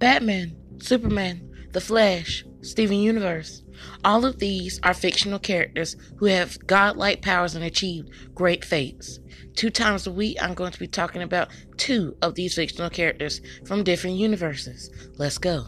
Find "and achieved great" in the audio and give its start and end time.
7.54-8.64